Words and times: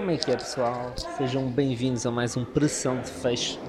Como 0.00 0.12
é 0.12 0.16
que 0.16 0.30
é, 0.30 0.34
pessoal? 0.34 0.94
Sejam 1.18 1.50
bem-vindos 1.50 2.06
a 2.06 2.10
mais 2.10 2.34
um 2.34 2.42
Pressão 2.42 3.02
de 3.02 3.10
Fecho. 3.10 3.60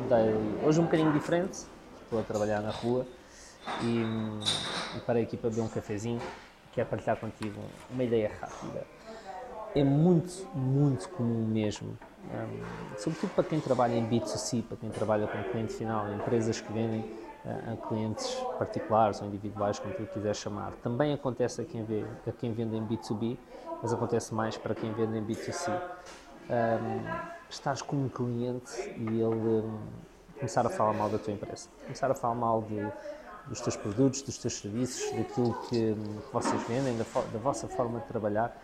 Hoje 0.65 0.79
um 0.79 0.85
bocadinho 0.85 1.11
diferente, 1.11 1.65
estou 2.03 2.21
a 2.21 2.23
trabalhar 2.23 2.61
na 2.61 2.71
rua 2.71 3.05
e, 3.83 4.01
e 4.95 4.99
parei 5.01 5.23
aqui 5.23 5.35
para 5.35 5.49
beber 5.49 5.63
um 5.63 5.67
cafezinho. 5.67 6.21
Quero 6.71 6.87
partilhar 6.87 7.17
contigo 7.17 7.59
uma 7.89 8.01
ideia 8.01 8.31
rápida. 8.39 8.87
É 9.75 9.83
muito, 9.83 10.47
muito 10.55 11.09
comum 11.09 11.45
mesmo, 11.45 11.97
um, 12.23 12.97
sobretudo 12.97 13.31
para 13.35 13.43
quem 13.43 13.59
trabalha 13.59 13.95
em 13.95 14.07
B2C, 14.07 14.63
para 14.63 14.77
quem 14.77 14.89
trabalha 14.89 15.27
com 15.27 15.43
cliente 15.51 15.73
final, 15.73 16.13
empresas 16.13 16.61
que 16.61 16.71
vendem 16.71 17.01
uh, 17.45 17.73
a 17.73 17.87
clientes 17.87 18.33
particulares 18.57 19.21
ou 19.21 19.27
individuais, 19.27 19.79
como 19.79 19.93
tu 19.93 20.05
quiseres 20.05 20.37
chamar. 20.37 20.71
Também 20.83 21.13
acontece 21.13 21.61
a 21.61 21.65
quem, 21.65 21.83
vê, 21.83 22.05
a 22.25 22.31
quem 22.31 22.53
vende 22.53 22.77
em 22.77 22.85
B2B, 22.85 23.37
mas 23.81 23.93
acontece 23.93 24.33
mais 24.33 24.57
para 24.57 24.75
quem 24.75 24.93
vende 24.93 25.17
em 25.17 25.25
B2C. 25.25 25.71
Um, 26.49 27.31
estás 27.49 27.81
com 27.81 27.95
um 27.95 28.09
cliente 28.09 28.71
e 28.97 29.21
ele 29.21 29.25
um, 29.25 29.79
começar 30.35 30.65
a 30.65 30.69
falar 30.69 30.93
mal 30.93 31.09
da 31.09 31.17
tua 31.17 31.33
empresa, 31.33 31.69
começar 31.83 32.09
a 32.09 32.15
falar 32.15 32.35
mal 32.35 32.63
de, 32.63 32.81
dos 33.47 33.61
teus 33.61 33.75
produtos, 33.75 34.21
dos 34.21 34.37
teus 34.37 34.55
serviços, 34.55 35.11
daquilo 35.15 35.53
que, 35.69 35.93
que 35.93 36.33
vocês 36.33 36.61
vendem, 36.63 36.97
da, 36.97 37.03
da, 37.03 37.39
vossa 37.39 37.67
forma 37.67 37.99
de 37.99 38.07
trabalhar, 38.07 38.55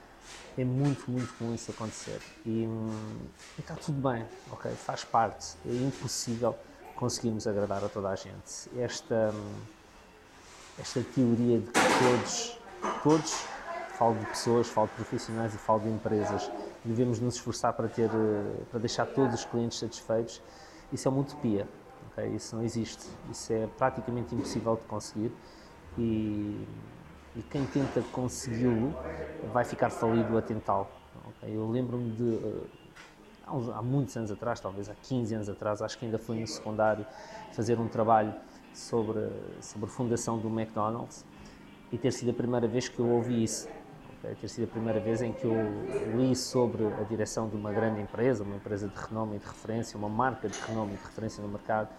é 0.58 0.64
muito, 0.64 1.10
muito 1.10 1.32
comum 1.38 1.54
isso 1.54 1.72
acontecer. 1.72 2.20
E, 2.46 2.64
e 2.64 3.62
está 3.62 3.76
tudo 3.76 4.10
bem, 4.10 4.26
ok? 4.52 4.72
Faz 4.72 5.04
parte. 5.04 5.56
É 5.66 5.72
impossível 5.72 6.56
conseguirmos 6.96 7.48
agradar 7.48 7.84
a 7.84 7.90
toda 7.90 8.10
a 8.10 8.16
gente. 8.16 8.70
Esta, 8.78 9.34
esta 10.80 11.02
teoria 11.14 11.60
de 11.60 11.68
que 11.68 11.80
todos, 12.02 12.60
todos 13.04 13.58
falo 13.98 14.16
de 14.16 14.26
pessoas, 14.28 14.68
falo 14.68 14.88
de 14.88 14.94
profissionais 14.94 15.54
e 15.54 15.58
falo 15.58 15.80
de 15.82 15.90
empresas. 15.90 16.50
Devemos 16.88 17.20
nos 17.20 17.36
esforçar 17.36 17.74
para, 17.74 17.90
ter, 17.90 18.10
eh, 18.10 18.64
para 18.72 18.80
deixar 18.80 19.06
todos 19.06 19.36
os 19.36 19.46
clientes 19.46 19.78
satisfeitos. 19.78 20.42
Isso 20.92 21.08
é 21.08 21.12
uma 21.12 21.20
utopia, 21.20 21.68
okay? 22.12 22.34
isso 22.34 22.56
não 22.56 22.64
existe. 22.64 23.06
Isso 23.30 23.52
é 23.52 23.68
praticamente 23.78 24.34
impossível 24.34 24.78
de 24.78 24.84
conseguir 24.84 25.32
e, 25.98 26.66
e 27.36 27.42
quem 27.52 27.66
tenta 27.66 28.02
consegui-lo 28.14 28.96
vai 29.52 29.66
ficar 29.66 29.90
falido 29.90 30.38
a 30.38 30.42
tentá-lo. 30.42 30.88
Okay? 31.30 31.58
Eu 31.58 31.70
lembro-me 31.70 32.12
de, 32.12 32.36
eh, 32.36 32.64
há, 33.46 33.82
muitos 33.82 34.16
anos 34.16 34.32
atrás, 34.32 34.60
talvez 34.62 34.90
há 34.90 34.96
15 34.96 35.36
anos 35.36 35.50
atrás, 35.50 35.82
acho 35.82 35.98
que 35.98 36.06
ainda 36.06 36.18
fui 36.18 36.40
no 36.40 36.48
secundário 36.48 37.06
fazer 37.52 37.78
um 37.80 37.88
trabalho 37.88 38.34
sobre, 38.74 39.30
sobre 39.62 39.88
a 39.88 39.92
fundação 39.92 40.38
do 40.38 40.48
McDonald's 40.48 41.26
e 41.92 41.98
ter 41.98 42.12
sido 42.12 42.32
a 42.32 42.34
primeira 42.34 42.68
vez 42.68 42.88
que 42.88 43.00
eu 43.00 43.10
ouvi 43.10 43.44
isso 43.44 43.68
ter 44.40 44.48
sido 44.48 44.66
a 44.66 44.68
primeira 44.68 45.00
vez 45.00 45.22
em 45.22 45.32
que 45.32 45.46
eu 45.46 45.56
li 46.16 46.36
sobre 46.36 46.86
a 46.86 47.04
direção 47.04 47.48
de 47.48 47.56
uma 47.56 47.72
grande 47.72 48.02
empresa, 48.02 48.44
uma 48.44 48.56
empresa 48.56 48.88
de 48.88 48.96
renome 48.96 49.36
e 49.36 49.40
de 49.40 49.46
referência, 49.46 49.98
uma 49.98 50.10
marca 50.10 50.50
de 50.50 50.60
renome 50.60 50.94
e 50.94 50.98
de 50.98 51.04
referência 51.04 51.42
no 51.42 51.50
mercado, 51.50 51.90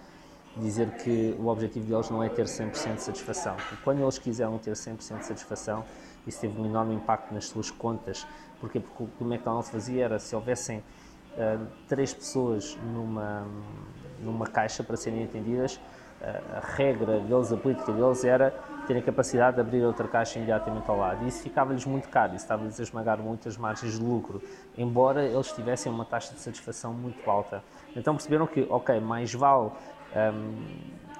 dizer 0.56 0.90
que 0.96 1.36
o 1.38 1.46
objetivo 1.46 1.86
deles 1.86 2.10
não 2.10 2.22
é 2.22 2.28
ter 2.28 2.46
100% 2.46 2.96
de 2.96 3.02
satisfação. 3.02 3.56
E 3.72 3.76
quando 3.76 4.02
eles 4.02 4.18
quiseram 4.18 4.58
ter 4.58 4.72
100% 4.72 5.18
de 5.18 5.24
satisfação, 5.24 5.84
isso 6.26 6.40
teve 6.40 6.60
um 6.60 6.66
enorme 6.66 6.94
impacto 6.94 7.32
nas 7.32 7.46
suas 7.46 7.70
contas. 7.70 8.26
Porquê? 8.60 8.80
Porque 8.80 9.04
o 9.04 9.06
que 9.06 9.24
o 9.24 9.26
McDonald's 9.26 9.70
fazia 9.70 10.04
era, 10.04 10.18
se 10.18 10.34
houvessem 10.34 10.78
uh, 10.78 11.66
três 11.86 12.12
pessoas 12.12 12.76
numa, 12.92 13.46
numa 14.20 14.46
caixa 14.46 14.82
para 14.82 14.96
serem 14.96 15.24
atendidas, 15.24 15.80
a 16.20 16.60
regra 16.74 17.20
deles, 17.20 17.52
a 17.52 17.56
política 17.56 17.92
deles 17.92 18.24
era 18.24 18.52
terem 18.86 19.02
capacidade 19.02 19.56
de 19.56 19.60
abrir 19.60 19.84
outra 19.84 20.08
caixa 20.08 20.38
imediatamente 20.38 20.88
ao 20.88 20.96
lado. 20.96 21.24
E 21.24 21.28
isso 21.28 21.42
ficava-lhes 21.42 21.84
muito 21.84 22.08
caro, 22.08 22.34
isso 22.34 22.44
estava-lhes 22.44 22.80
a 22.80 22.82
esmagar 22.82 23.18
muitas 23.18 23.56
margens 23.56 23.98
de 23.98 24.02
lucro, 24.02 24.42
embora 24.76 25.24
eles 25.24 25.52
tivessem 25.52 25.92
uma 25.92 26.04
taxa 26.04 26.32
de 26.34 26.40
satisfação 26.40 26.92
muito 26.92 27.28
alta. 27.30 27.62
Então 27.94 28.14
perceberam 28.14 28.46
que, 28.46 28.66
ok, 28.70 28.98
mais 28.98 29.32
vale 29.34 29.70
um, 30.16 30.66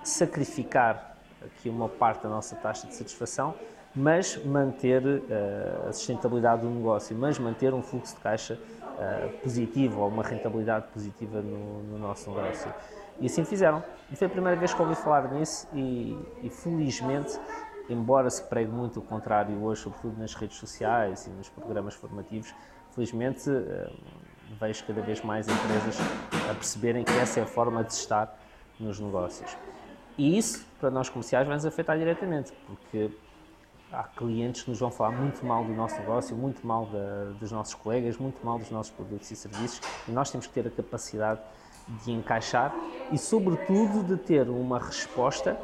sacrificar 0.03 1.17
aqui 1.45 1.69
uma 1.69 1.89
parte 1.89 2.23
da 2.23 2.29
nossa 2.29 2.57
taxa 2.57 2.87
de 2.87 2.95
satisfação, 2.95 3.55
mas 3.95 4.43
manter 4.45 5.03
uh, 5.05 5.89
a 5.89 5.93
sustentabilidade 5.93 6.63
do 6.63 6.71
negócio, 6.71 7.17
mas 7.17 7.39
manter 7.39 7.75
um 7.75 7.83
fluxo 7.83 8.15
de 8.15 8.21
caixa 8.21 8.55
uh, 8.55 9.29
positivo 9.39 10.01
ou 10.01 10.09
uma 10.09 10.23
rentabilidade 10.23 10.87
positiva 10.93 11.41
no, 11.41 11.83
no 11.83 11.99
nosso 11.99 12.31
negócio. 12.31 12.73
E 13.21 13.27
assim 13.27 13.45
fizeram. 13.45 13.83
E 14.11 14.17
foi 14.17 14.27
a 14.27 14.31
primeira 14.31 14.57
vez 14.57 14.73
que 14.73 14.81
ouvi 14.81 14.95
falar 14.95 15.33
nisso 15.33 15.67
e, 15.75 16.17
e 16.43 16.51
felizmente, 16.51 17.39
embora 17.89 18.31
se 18.31 18.43
pregue 18.45 18.71
muito 18.71 19.01
o 19.01 19.03
contrário 19.03 19.63
hoje, 19.63 19.83
sobretudo 19.83 20.19
nas 20.19 20.35
redes 20.35 20.57
sociais 20.57 21.27
e 21.27 21.31
nos 21.31 21.49
programas 21.49 21.95
formativos, 21.95 22.55
felizmente 22.95 23.51
uh, 23.51 23.93
vejo 24.59 24.85
cada 24.87 25.03
vez 25.03 25.23
mais 25.23 25.47
empresas 25.47 25.97
a 26.51 26.55
perceberem 26.55 27.05
que 27.05 27.13
essa 27.13 27.41
é 27.41 27.43
a 27.43 27.47
forma 27.47 27.85
de 27.85 27.93
estar 27.93 28.39
nos 28.79 28.99
negócios. 29.01 29.57
E 30.17 30.37
isso, 30.37 30.67
para 30.81 30.91
nós 30.91 31.09
comerciais, 31.09 31.47
vai 31.47 31.57
nos 31.57 31.67
afetar 31.67 31.97
diretamente, 31.99 32.53
porque 32.67 33.11
há 33.93 34.05
clientes 34.05 34.63
que 34.63 34.71
nos 34.71 34.79
vão 34.79 34.91
falar 34.91 35.13
muito 35.13 35.45
mal 35.45 35.65
do 35.65 35.73
nosso 35.73 35.97
negócio, 36.01 36.37
muito 36.37 36.67
mal 36.67 36.87
da, 36.87 37.33
dos 37.39 37.53
nossos 37.53 37.75
colegas, 37.75 38.17
muito 38.17 38.45
mal 38.45 38.59
dos 38.59 38.71
nossos 38.71 38.93
produtos 38.93 39.31
e 39.31 39.37
serviços, 39.37 39.81
e 40.07 40.11
nós 40.11 40.31
temos 40.31 40.47
que 40.47 40.53
ter 40.53 40.67
a 40.67 40.71
capacidade 40.71 41.41
de 42.05 42.13
encaixar 42.13 42.75
e, 43.11 43.19
sobretudo, 43.19 44.03
de 44.03 44.17
ter 44.17 44.49
uma 44.49 44.79
resposta 44.79 45.59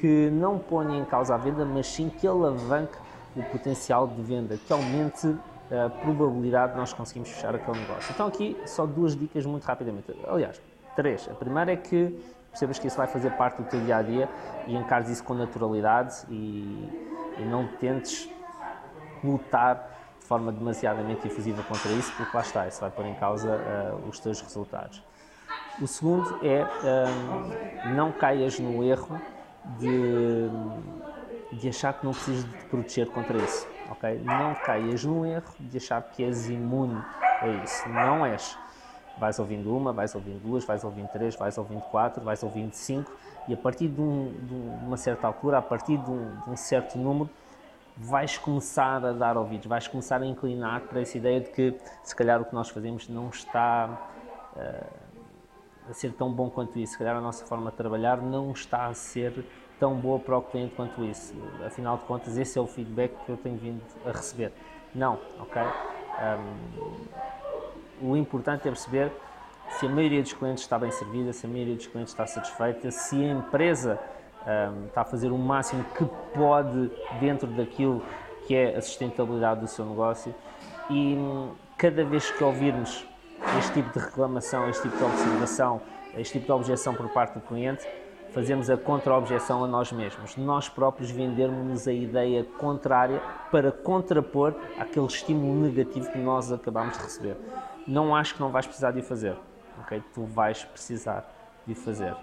que 0.00 0.30
não 0.30 0.58
ponha 0.58 0.98
em 0.98 1.04
causa 1.04 1.34
a 1.34 1.38
venda, 1.38 1.64
mas 1.64 1.86
sim 1.86 2.08
que 2.08 2.26
alavanque 2.26 2.96
o 3.34 3.42
potencial 3.44 4.06
de 4.06 4.22
venda, 4.22 4.56
que 4.56 4.72
aumente 4.72 5.36
a 5.70 5.90
probabilidade 5.90 6.72
de 6.72 6.78
nós 6.78 6.92
conseguirmos 6.92 7.30
fechar 7.30 7.54
aquele 7.54 7.78
negócio. 7.80 8.12
Então, 8.12 8.26
aqui 8.26 8.56
só 8.66 8.86
duas 8.86 9.16
dicas 9.16 9.44
muito 9.44 9.64
rapidamente. 9.64 10.14
Aliás, 10.26 10.60
três. 10.94 11.28
A 11.28 11.34
primeira 11.34 11.72
é 11.72 11.76
que 11.76 12.18
percebas 12.50 12.78
que 12.78 12.86
isso 12.86 12.96
vai 12.96 13.06
fazer 13.06 13.30
parte 13.32 13.62
do 13.62 13.68
teu 13.68 13.80
dia 13.80 13.96
a 13.96 14.02
dia 14.02 14.28
e 14.66 14.74
encares 14.74 15.08
isso 15.08 15.24
com 15.24 15.34
naturalidade 15.34 16.24
e, 16.30 16.88
e 17.38 17.44
não 17.44 17.66
tentes 17.66 18.30
lutar 19.22 19.90
de 20.18 20.26
forma 20.26 20.50
demasiadamente 20.50 21.26
efusiva 21.26 21.62
contra 21.64 21.90
isso, 21.92 22.12
porque 22.16 22.34
lá 22.34 22.42
está, 22.42 22.66
isso 22.66 22.80
vai 22.80 22.90
pôr 22.90 23.06
em 23.06 23.14
causa 23.14 23.50
uh, 23.50 24.08
os 24.08 24.18
teus 24.18 24.40
resultados. 24.40 25.02
O 25.80 25.86
segundo 25.86 26.38
é 26.42 26.64
um, 26.64 27.94
não 27.94 28.10
caias 28.10 28.58
no 28.58 28.82
erro 28.82 29.20
de, 29.78 30.48
de 31.52 31.68
achar 31.68 31.92
que 31.92 32.04
não 32.04 32.12
precisas 32.12 32.44
de 32.44 32.50
te 32.50 32.64
proteger 32.64 33.06
contra 33.08 33.36
isso. 33.36 33.68
Okay? 33.90 34.18
Não 34.24 34.54
caias 34.54 35.04
no 35.04 35.26
erro 35.26 35.52
de 35.60 35.76
achar 35.76 36.02
que 36.02 36.24
és 36.24 36.48
imune 36.48 36.98
a 37.42 37.48
isso. 37.62 37.86
Não 37.90 38.24
és. 38.24 38.56
Vais 39.18 39.38
ouvindo 39.38 39.74
uma, 39.74 39.92
vais 39.92 40.14
ouvindo 40.14 40.40
duas, 40.40 40.64
vais 40.64 40.82
ouvindo 40.82 41.08
três, 41.08 41.36
vais 41.36 41.58
ouvindo 41.58 41.82
quatro, 41.82 42.24
vais 42.24 42.42
ouvindo 42.42 42.72
cinco 42.72 43.12
e 43.46 43.52
a 43.52 43.56
partir 43.56 43.88
de, 43.88 44.00
um, 44.00 44.32
de 44.32 44.54
uma 44.84 44.96
certa 44.96 45.26
altura, 45.26 45.58
a 45.58 45.62
partir 45.62 45.98
de 45.98 46.10
um, 46.10 46.40
de 46.40 46.50
um, 46.50 46.56
certo 46.56 46.98
número, 46.98 47.28
vais 47.98 48.38
começar 48.38 49.04
a 49.04 49.12
dar 49.12 49.36
ouvidos, 49.36 49.66
vais 49.66 49.86
começar 49.86 50.22
a 50.22 50.26
inclinar 50.26 50.82
para 50.82 51.00
essa 51.00 51.18
ideia 51.18 51.40
de 51.40 51.50
que 51.50 51.74
se 52.02 52.16
calhar 52.16 52.40
o 52.40 52.46
que 52.46 52.54
nós 52.54 52.70
fazemos 52.70 53.08
não 53.08 53.28
está. 53.28 53.90
Uh, 54.56 55.05
a 55.88 55.94
ser 55.94 56.12
tão 56.12 56.32
bom 56.32 56.50
quanto 56.50 56.78
isso. 56.78 56.92
Se 56.92 56.98
calhar 56.98 57.16
a 57.16 57.20
nossa 57.20 57.44
forma 57.46 57.70
de 57.70 57.76
trabalhar 57.76 58.18
não 58.18 58.52
está 58.52 58.86
a 58.86 58.94
ser 58.94 59.44
tão 59.78 59.94
boa 59.94 60.18
para 60.18 60.38
o 60.38 60.42
cliente 60.42 60.74
quanto 60.74 61.04
isso. 61.04 61.34
Afinal 61.64 61.98
de 61.98 62.04
contas, 62.04 62.36
esse 62.36 62.58
é 62.58 62.60
o 62.60 62.66
feedback 62.66 63.12
que 63.24 63.30
eu 63.30 63.36
tenho 63.36 63.56
vindo 63.56 63.82
a 64.04 64.10
receber. 64.10 64.52
Não, 64.94 65.18
ok? 65.38 65.62
Um, 68.00 68.10
o 68.10 68.16
importante 68.16 68.66
é 68.66 68.70
perceber 68.70 69.12
se 69.70 69.86
a 69.86 69.88
maioria 69.88 70.22
dos 70.22 70.32
clientes 70.32 70.62
está 70.62 70.78
bem 70.78 70.90
servida, 70.90 71.32
se 71.32 71.46
a 71.46 71.48
maioria 71.48 71.74
dos 71.74 71.86
clientes 71.86 72.12
está 72.12 72.26
satisfeita, 72.26 72.90
se 72.90 73.16
a 73.16 73.32
empresa 73.32 73.98
um, 74.46 74.86
está 74.86 75.02
a 75.02 75.04
fazer 75.04 75.30
o 75.30 75.38
máximo 75.38 75.84
que 75.96 76.04
pode 76.34 76.90
dentro 77.20 77.48
daquilo 77.48 78.02
que 78.46 78.54
é 78.54 78.76
a 78.76 78.82
sustentabilidade 78.82 79.60
do 79.60 79.66
seu 79.66 79.84
negócio 79.84 80.34
e 80.88 81.14
hum, 81.14 81.50
cada 81.76 82.04
vez 82.04 82.30
que 82.30 82.42
ouvirmos 82.42 83.04
este 83.58 83.72
tipo 83.72 83.98
de 83.98 84.04
reclamação, 84.04 84.68
este 84.68 84.82
tipo 84.82 84.96
de 84.96 85.04
observação, 85.04 85.80
este 86.16 86.32
tipo 86.34 86.46
de 86.46 86.52
objeção 86.52 86.94
por 86.94 87.08
parte 87.08 87.34
do 87.34 87.40
cliente, 87.40 87.86
fazemos 88.32 88.68
a 88.68 88.76
contra-objeção 88.76 89.64
a 89.64 89.66
nós 89.66 89.90
mesmos. 89.92 90.36
Nós 90.36 90.68
próprios 90.68 91.10
vendermos 91.10 91.88
a 91.88 91.92
ideia 91.92 92.44
contrária 92.44 93.22
para 93.50 93.72
contrapor 93.72 94.54
aquele 94.78 95.06
estímulo 95.06 95.54
negativo 95.54 96.10
que 96.10 96.18
nós 96.18 96.52
acabamos 96.52 96.98
de 96.98 97.04
receber. 97.04 97.36
Não 97.86 98.14
acho 98.14 98.34
que 98.34 98.40
não 98.40 98.50
vais 98.50 98.66
precisar 98.66 98.90
de 98.90 99.00
o 99.00 99.02
fazer, 99.02 99.36
ok? 99.80 100.02
Tu 100.12 100.24
vais 100.24 100.64
precisar 100.64 101.26
de 101.66 101.72
o 101.72 101.76
fazer. 101.76 102.14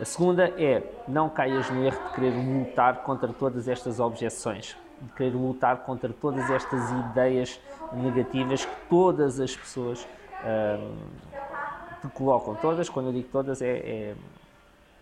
A 0.00 0.04
segunda 0.04 0.46
é 0.60 0.82
não 1.06 1.28
caias 1.28 1.70
no 1.70 1.84
erro 1.84 2.08
de 2.08 2.14
querer 2.14 2.30
lutar 2.30 3.02
contra 3.02 3.32
todas 3.32 3.68
estas 3.68 4.00
objeções, 4.00 4.76
de 5.00 5.12
querer 5.12 5.36
lutar 5.36 5.78
contra 5.84 6.12
todas 6.12 6.50
estas 6.50 6.90
ideias 6.90 7.60
negativas 7.92 8.64
que 8.64 8.76
todas 8.88 9.38
as 9.38 9.54
pessoas 9.54 10.06
te 12.00 12.08
colocam 12.08 12.54
todas, 12.56 12.88
quando 12.88 13.06
eu 13.06 13.12
digo 13.12 13.28
todas, 13.30 13.60
é, 13.60 13.70
é 13.70 14.14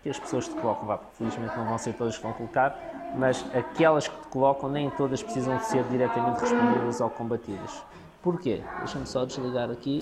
que 0.01 0.09
as 0.09 0.19
pessoas 0.19 0.47
te 0.47 0.55
colocam, 0.55 0.85
vá, 0.85 0.97
porque 0.97 1.15
felizmente 1.17 1.57
não 1.57 1.65
vão 1.65 1.77
ser 1.77 1.93
todas 1.93 2.15
que 2.15 2.23
vão 2.23 2.33
colocar, 2.33 2.77
mas 3.17 3.45
aquelas 3.53 4.07
que 4.07 4.17
te 4.21 4.27
colocam, 4.27 4.69
nem 4.69 4.89
todas 4.91 5.21
precisam 5.21 5.57
de 5.57 5.65
ser 5.65 5.83
diretamente 5.85 6.39
respondidas 6.39 7.01
ou 7.01 7.09
combatidas. 7.09 7.83
Porquê? 8.21 8.63
Deixa-me 8.79 9.05
só 9.05 9.25
desligar 9.25 9.69
aqui. 9.69 10.01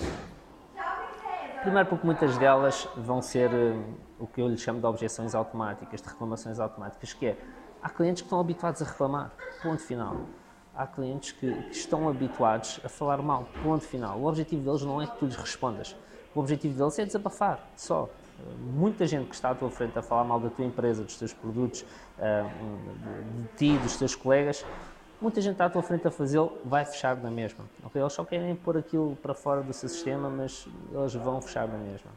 Primeiro 1.62 1.88
porque 1.88 2.06
muitas 2.06 2.38
delas 2.38 2.88
vão 2.96 3.20
ser 3.20 3.50
uh, 3.50 3.84
o 4.18 4.26
que 4.26 4.40
eu 4.40 4.48
lhe 4.48 4.56
chamo 4.56 4.80
de 4.80 4.86
objeções 4.86 5.34
automáticas, 5.34 6.00
de 6.00 6.08
reclamações 6.08 6.60
automáticas, 6.60 7.12
que 7.12 7.26
é, 7.26 7.36
há 7.82 7.88
clientes 7.88 8.22
que 8.22 8.26
estão 8.26 8.38
habituados 8.38 8.80
a 8.80 8.84
reclamar, 8.84 9.32
ponto 9.62 9.82
final. 9.82 10.16
Há 10.78 10.86
clientes 10.86 11.32
que, 11.32 11.52
que 11.52 11.76
estão 11.76 12.08
habituados 12.08 12.80
a 12.84 12.88
falar 12.88 13.20
mal, 13.20 13.46
ponto 13.62 13.84
final. 13.84 14.16
O 14.18 14.26
objetivo 14.26 14.62
deles 14.62 14.82
não 14.82 15.02
é 15.02 15.06
que 15.06 15.18
tu 15.18 15.26
lhes 15.26 15.36
respondas. 15.36 15.94
O 16.34 16.40
objetivo 16.40 16.78
deles 16.78 16.98
é 16.98 17.04
desabafar, 17.04 17.68
só 17.76 18.08
muita 18.60 19.06
gente 19.06 19.28
que 19.28 19.34
está 19.34 19.50
à 19.50 19.54
tua 19.54 19.70
frente 19.70 19.98
a 19.98 20.02
falar 20.02 20.24
mal 20.24 20.38
da 20.38 20.48
tua 20.48 20.64
empresa, 20.64 21.02
dos 21.02 21.16
teus 21.16 21.32
produtos, 21.32 21.84
eh, 22.18 22.44
de 23.36 23.56
ti, 23.56 23.78
dos 23.78 23.96
teus 23.96 24.14
colegas, 24.14 24.64
muita 25.20 25.40
gente 25.40 25.52
está 25.52 25.66
à 25.66 25.70
tua 25.70 25.82
frente 25.82 26.06
a 26.06 26.10
fazê-lo, 26.10 26.58
vai 26.64 26.84
fechar 26.84 27.16
na 27.16 27.30
mesma. 27.30 27.64
Eles 27.94 28.12
só 28.12 28.24
querem 28.24 28.54
pôr 28.54 28.76
aquilo 28.76 29.16
para 29.16 29.34
fora 29.34 29.62
do 29.62 29.72
seu 29.72 29.88
sistema, 29.88 30.30
mas 30.30 30.68
eles 30.92 31.14
vão 31.14 31.40
fechar 31.40 31.66
na 31.66 31.78
mesma. 31.78 32.10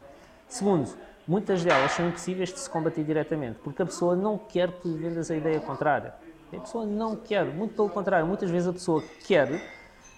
Segundo, 0.46 0.90
muitas 1.26 1.64
delas 1.64 1.92
são 1.92 2.08
impossíveis 2.08 2.52
de 2.52 2.60
se 2.60 2.70
combater 2.70 3.02
diretamente, 3.02 3.58
porque 3.62 3.82
a 3.82 3.86
pessoa 3.86 4.14
não 4.14 4.38
quer 4.38 4.70
que 4.70 4.82
tu 4.82 4.94
vendas 4.94 5.30
a 5.30 5.36
ideia 5.36 5.60
contrária. 5.60 6.14
A 6.52 6.60
pessoa 6.60 6.84
não 6.84 7.16
quer, 7.16 7.46
muito 7.46 7.74
pelo 7.74 7.88
contrário, 7.88 8.26
muitas 8.26 8.50
vezes 8.50 8.68
a 8.68 8.72
pessoa 8.72 9.02
quer 9.26 9.50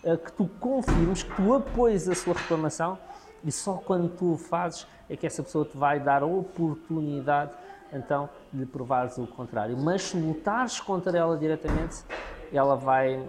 uh, 0.02 0.18
que 0.18 0.32
tu 0.32 0.48
confirmes, 0.58 1.22
que 1.22 1.34
tu 1.36 1.54
apoies 1.54 2.08
a 2.08 2.14
sua 2.14 2.34
reclamação 2.34 2.98
e 3.44 3.52
só 3.52 3.74
quando 3.74 4.08
tu 4.08 4.32
o 4.32 4.38
fazes 4.38 4.86
é 5.08 5.16
que 5.16 5.26
essa 5.26 5.42
pessoa 5.42 5.64
te 5.64 5.76
vai 5.76 6.00
dar 6.00 6.22
a 6.22 6.26
oportunidade 6.26 7.52
então 7.92 8.28
de 8.52 8.66
provares 8.66 9.16
o 9.18 9.26
contrário. 9.26 9.76
Mas 9.76 10.02
se 10.02 10.16
lutares 10.16 10.80
contra 10.80 11.16
ela 11.16 11.36
diretamente, 11.36 12.02
ela 12.52 12.74
vai 12.74 13.22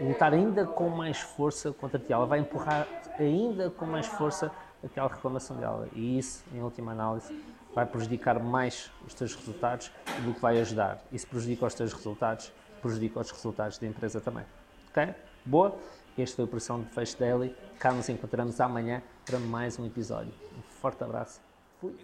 lutar 0.00 0.32
ainda 0.32 0.64
com 0.64 0.88
mais 0.88 1.20
força 1.20 1.72
contra 1.72 1.98
ti, 1.98 2.12
ela 2.12 2.26
vai 2.26 2.38
empurrar 2.40 2.86
ainda 3.18 3.70
com 3.70 3.86
mais 3.86 4.06
força 4.06 4.50
aquela 4.82 5.08
reclamação 5.08 5.56
dela. 5.56 5.88
E 5.94 6.18
isso, 6.18 6.44
em 6.54 6.62
última 6.62 6.92
análise, 6.92 7.34
vai 7.76 7.84
prejudicar 7.84 8.42
mais 8.42 8.90
os 9.06 9.12
teus 9.12 9.34
resultados 9.34 9.92
do 10.24 10.32
que 10.32 10.40
vai 10.40 10.58
ajudar. 10.58 10.98
E 11.12 11.18
se 11.18 11.26
prejudica 11.26 11.66
os 11.66 11.74
teus 11.74 11.92
resultados, 11.92 12.50
prejudica 12.80 13.20
os 13.20 13.30
resultados 13.30 13.76
da 13.76 13.86
empresa 13.86 14.18
também. 14.18 14.46
Ok? 14.88 15.14
Boa? 15.44 15.76
Este 16.16 16.36
foi 16.36 16.46
o 16.46 16.48
Pressão 16.48 16.80
de 16.80 16.88
Fecho 16.88 17.18
Daily. 17.18 17.54
Cá 17.78 17.92
nos 17.92 18.08
encontramos 18.08 18.58
amanhã 18.62 19.02
para 19.26 19.38
mais 19.38 19.78
um 19.78 19.84
episódio. 19.84 20.32
Um 20.56 20.62
forte 20.80 21.04
abraço. 21.04 21.42
Fui. 21.78 21.94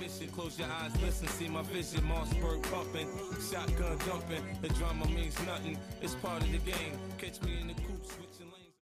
ambition. 0.00 0.28
Close 0.28 0.58
your 0.58 0.68
eyes, 0.68 0.92
listen, 1.02 1.28
see 1.28 1.48
my 1.48 1.62
vision. 1.62 2.02
Mossberg 2.04 2.62
bumping, 2.70 3.08
shotgun 3.50 3.98
jumping. 4.06 4.42
The 4.62 4.68
drama 4.70 5.06
means 5.08 5.38
nothing. 5.44 5.76
It's 6.00 6.14
part 6.14 6.42
of 6.42 6.50
the 6.50 6.58
game. 6.58 6.96
Catch 7.18 7.42
me 7.42 7.60
in 7.60 7.68
the 7.68 7.74
coop 7.74 8.06
switching. 8.06 8.49